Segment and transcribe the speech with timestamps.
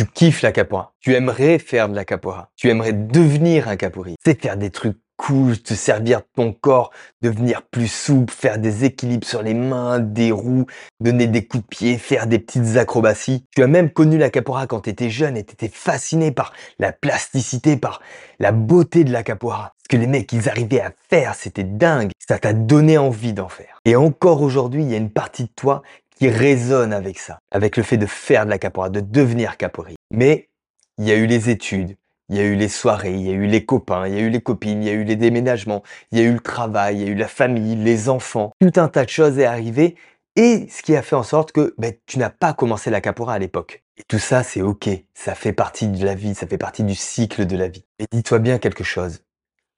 [0.00, 0.94] tu kiffes la capoeira.
[1.00, 2.48] Tu aimerais faire de la capoeira.
[2.56, 4.16] Tu aimerais devenir un capoeiriste.
[4.24, 9.26] C'est faire des trucs cool, te servir ton corps, devenir plus souple, faire des équilibres
[9.26, 10.64] sur les mains, des roues,
[11.00, 13.44] donner des coups de pied, faire des petites acrobaties.
[13.54, 16.54] Tu as même connu la capoeira quand tu étais jeune et tu étais fasciné par
[16.78, 18.00] la plasticité, par
[18.38, 19.74] la beauté de la capoeira.
[19.82, 22.12] Ce que les mecs, ils arrivaient à faire, c'était dingue.
[22.26, 23.80] Ça t'a donné envie d'en faire.
[23.84, 25.82] Et encore aujourd'hui, il y a une partie de toi
[26.20, 29.98] qui résonne avec ça, avec le fait de faire de la capoeira, de devenir capoeiriste.
[30.10, 30.50] Mais
[30.98, 31.96] il y a eu les études,
[32.28, 34.20] il y a eu les soirées, il y a eu les copains, il y a
[34.20, 36.96] eu les copines, il y a eu les déménagements, il y a eu le travail,
[36.96, 38.52] il y a eu la famille, les enfants.
[38.60, 39.96] Tout un tas de choses est arrivé
[40.36, 43.32] et ce qui a fait en sorte que ben, tu n'as pas commencé la capoeira
[43.32, 43.82] à l'époque.
[43.96, 44.90] Et tout ça, c'est ok.
[45.14, 47.86] Ça fait partie de la vie, ça fait partie du cycle de la vie.
[47.98, 49.20] Et dis-toi bien quelque chose.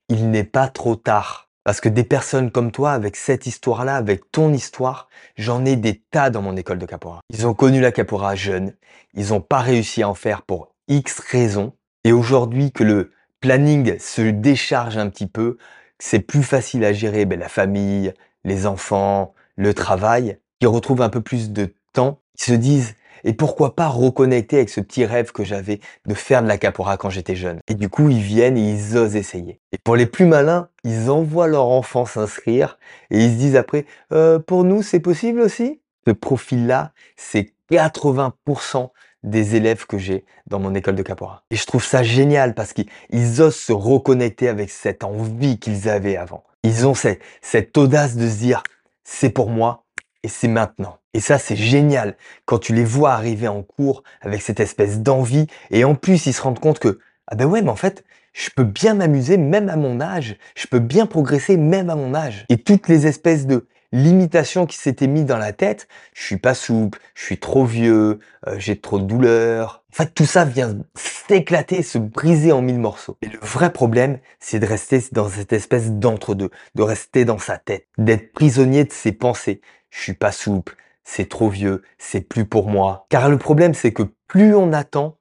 [0.08, 4.30] Il n'est pas trop tard parce que des personnes comme toi, avec cette histoire-là, avec
[4.32, 7.20] ton histoire, j'en ai des tas dans mon école de capoeira.
[7.30, 8.74] Ils ont connu la capoeira jeune,
[9.14, 11.72] ils n'ont pas réussi à en faire pour X raisons,
[12.04, 15.56] et aujourd'hui que le planning se décharge un petit peu,
[15.98, 18.12] c'est plus facile à gérer ben, la famille,
[18.44, 23.32] les enfants, le travail, ils retrouvent un peu plus de temps, ils se disent et
[23.32, 27.10] pourquoi pas reconnecter avec ce petit rêve que j'avais de faire de la capoeira quand
[27.10, 27.60] j'étais jeune.
[27.68, 29.60] Et du coup, ils viennent et ils osent essayer.
[29.72, 32.78] Et pour les plus malins, ils envoient leur enfant s'inscrire
[33.10, 35.80] et ils se disent après, euh, pour nous, c'est possible aussi?
[36.06, 38.90] Ce profil-là, c'est 80%
[39.22, 41.44] des élèves que j'ai dans mon école de capoeira.
[41.50, 46.16] Et je trouve ça génial parce qu'ils osent se reconnecter avec cette envie qu'ils avaient
[46.16, 46.44] avant.
[46.64, 48.62] Ils ont cette, cette audace de se dire,
[49.04, 49.84] c'est pour moi
[50.22, 50.98] et c'est maintenant.
[51.14, 55.46] Et ça, c'est génial quand tu les vois arriver en cours avec cette espèce d'envie.
[55.70, 58.48] Et en plus, ils se rendent compte que, ah ben ouais, mais en fait, je
[58.50, 60.36] peux bien m'amuser même à mon âge.
[60.54, 62.46] Je peux bien progresser même à mon âge.
[62.48, 66.54] Et toutes les espèces de limitations qui s'étaient mises dans la tête, je suis pas
[66.54, 69.84] souple, je suis trop vieux, euh, j'ai trop de douleur.
[69.92, 73.18] En fait, tout ça vient s'éclater, se briser en mille morceaux.
[73.20, 77.58] Et le vrai problème, c'est de rester dans cette espèce d'entre-deux, de rester dans sa
[77.58, 79.60] tête, d'être prisonnier de ses pensées.
[79.90, 83.06] Je suis pas souple, c'est trop vieux, c'est plus pour moi.
[83.08, 85.18] Car le problème, c'est que plus on attend,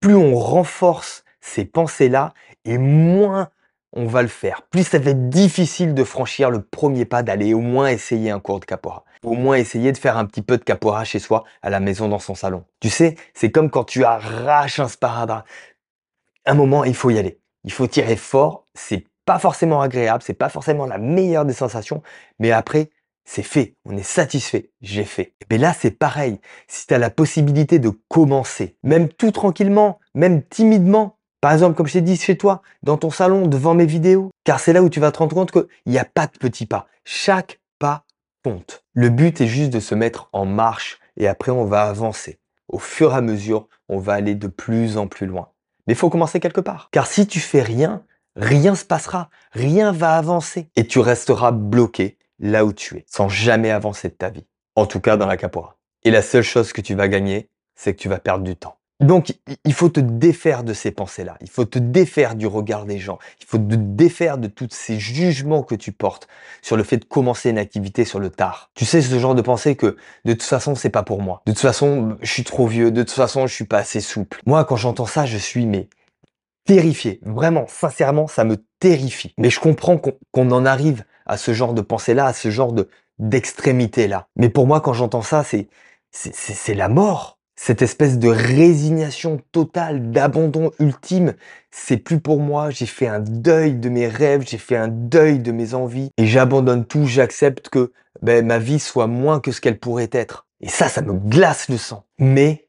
[0.00, 2.34] plus on renforce ces pensées-là,
[2.64, 3.50] et moins
[3.92, 4.62] on va le faire.
[4.70, 8.40] Plus ça va être difficile de franchir le premier pas, d'aller au moins essayer un
[8.40, 9.04] cours de capoeira.
[9.22, 12.08] Au moins essayer de faire un petit peu de capoeira chez soi, à la maison,
[12.08, 12.64] dans son salon.
[12.80, 15.46] Tu sais, c'est comme quand tu arraches un sparadrap.
[16.44, 17.38] Un moment, il faut y aller.
[17.64, 18.66] Il faut tirer fort.
[18.74, 22.02] C'est pas forcément agréable, c'est pas forcément la meilleure des sensations,
[22.38, 22.90] mais après,
[23.24, 25.34] c'est fait, on est satisfait, j'ai fait.
[25.50, 26.40] Mais là, c'est pareil.
[26.68, 31.86] Si tu as la possibilité de commencer, même tout tranquillement, même timidement, par exemple, comme
[31.86, 34.88] je t'ai dit chez toi, dans ton salon, devant mes vidéos, car c'est là où
[34.88, 36.86] tu vas te rendre compte qu'il n'y a pas de petits pas.
[37.04, 38.04] Chaque pas
[38.44, 38.84] compte.
[38.94, 42.38] Le but est juste de se mettre en marche et après, on va avancer.
[42.68, 45.48] Au fur et à mesure, on va aller de plus en plus loin.
[45.86, 46.88] Mais il faut commencer quelque part.
[46.92, 48.04] Car si tu fais rien,
[48.36, 53.28] rien se passera, rien va avancer et tu resteras bloqué là où tu es, sans
[53.28, 54.44] jamais avancer de ta vie.
[54.76, 55.76] En tout cas dans la capoeira.
[56.04, 58.76] Et la seule chose que tu vas gagner, c'est que tu vas perdre du temps.
[59.00, 61.36] Donc, il faut te défaire de ces pensées-là.
[61.40, 63.18] Il faut te défaire du regard des gens.
[63.40, 66.28] Il faut te défaire de tous ces jugements que tu portes
[66.62, 68.70] sur le fait de commencer une activité sur le tard.
[68.74, 71.42] Tu sais, ce genre de pensée que de toute façon, c'est pas pour moi.
[71.46, 72.92] De toute façon, je suis trop vieux.
[72.92, 74.40] De toute façon, je suis pas assez souple.
[74.46, 75.88] Moi, quand j'entends ça, je suis mais
[76.64, 77.18] terrifié.
[77.24, 79.34] Vraiment, sincèrement, ça me terrifie.
[79.36, 82.88] Mais je comprends qu'on en arrive à ce genre de pensée-là, à ce genre de
[83.18, 84.28] d'extrémité-là.
[84.36, 85.68] Mais pour moi, quand j'entends ça, c'est
[86.10, 87.38] c'est la mort.
[87.56, 91.34] Cette espèce de résignation totale, d'abandon ultime,
[91.70, 92.70] c'est plus pour moi.
[92.70, 96.26] J'ai fait un deuil de mes rêves, j'ai fait un deuil de mes envies, et
[96.26, 97.06] j'abandonne tout.
[97.06, 100.46] J'accepte que ben, ma vie soit moins que ce qu'elle pourrait être.
[100.60, 102.04] Et ça, ça me glace le sang.
[102.18, 102.68] Mais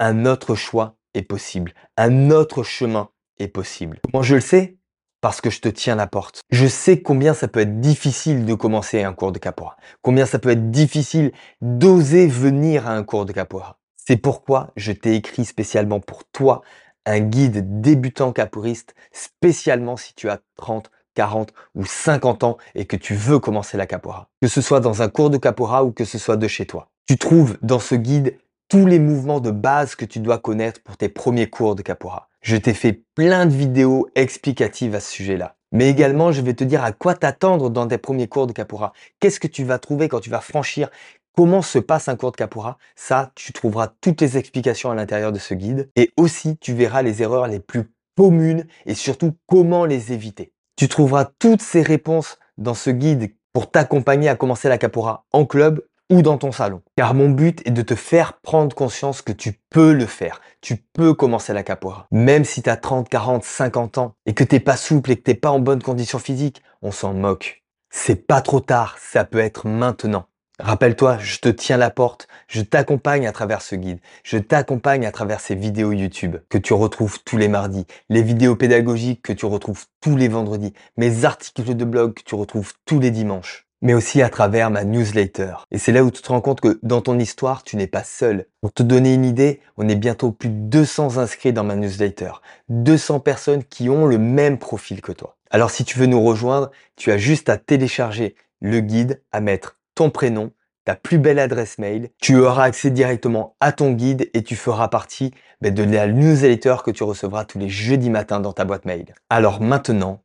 [0.00, 1.72] un autre choix est possible.
[1.96, 4.00] Un autre chemin est possible.
[4.04, 4.76] Comment je le sais
[5.22, 6.42] parce que je te tiens la porte.
[6.50, 9.76] Je sais combien ça peut être difficile de commencer un cours de capoeira.
[10.02, 13.78] Combien ça peut être difficile d'oser venir à un cours de capoeira.
[13.96, 16.60] C'est pourquoi je t'ai écrit spécialement pour toi
[17.06, 22.96] un guide débutant capoeiriste spécialement si tu as 30, 40 ou 50 ans et que
[22.96, 24.28] tu veux commencer la capoeira.
[24.40, 26.90] Que ce soit dans un cours de capoeira ou que ce soit de chez toi.
[27.06, 28.36] Tu trouves dans ce guide
[28.68, 32.28] tous les mouvements de base que tu dois connaître pour tes premiers cours de capoeira.
[32.42, 35.54] Je t'ai fait plein de vidéos explicatives à ce sujet-là.
[35.70, 38.92] Mais également, je vais te dire à quoi t'attendre dans tes premiers cours de capoeira.
[39.20, 40.90] Qu'est-ce que tu vas trouver quand tu vas franchir?
[41.36, 45.30] Comment se passe un cours de capoeira Ça, tu trouveras toutes les explications à l'intérieur
[45.30, 45.88] de ce guide.
[45.94, 47.84] Et aussi, tu verras les erreurs les plus
[48.16, 50.52] communes et surtout comment les éviter.
[50.74, 55.46] Tu trouveras toutes ces réponses dans ce guide pour t'accompagner à commencer la capoeira en
[55.46, 55.80] club
[56.20, 56.82] dans ton salon.
[56.96, 60.42] Car mon but est de te faire prendre conscience que tu peux le faire.
[60.60, 62.06] Tu peux commencer la capoeira.
[62.10, 65.22] Même si tu as 30, 40, 50 ans et que t'es pas souple et que
[65.22, 67.62] t'es pas en bonne condition physique, on s'en moque.
[67.88, 70.26] C'est pas trop tard, ça peut être maintenant.
[70.58, 75.10] Rappelle-toi, je te tiens la porte, je t'accompagne à travers ce guide, je t'accompagne à
[75.10, 79.46] travers ces vidéos YouTube que tu retrouves tous les mardis, les vidéos pédagogiques que tu
[79.46, 83.94] retrouves tous les vendredis, mes articles de blog que tu retrouves tous les dimanches mais
[83.94, 85.54] aussi à travers ma newsletter.
[85.70, 88.04] Et c'est là où tu te rends compte que dans ton histoire, tu n'es pas
[88.04, 88.46] seul.
[88.60, 92.30] Pour te donner une idée, on est bientôt plus de 200 inscrits dans ma newsletter.
[92.70, 95.36] 200 personnes qui ont le même profil que toi.
[95.50, 99.78] Alors si tu veux nous rejoindre, tu as juste à télécharger le guide, à mettre
[99.94, 100.52] ton prénom,
[100.84, 102.10] ta plus belle adresse mail.
[102.20, 106.76] Tu auras accès directement à ton guide et tu feras partie ben, de la newsletter
[106.84, 109.14] que tu recevras tous les jeudis matins dans ta boîte mail.
[109.28, 110.22] Alors maintenant,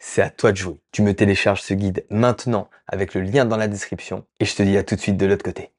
[0.00, 0.80] c'est à toi de jouer.
[0.90, 4.62] Tu me télécharges ce guide maintenant avec le lien dans la description et je te
[4.64, 5.70] dis à tout de suite de l'autre côté.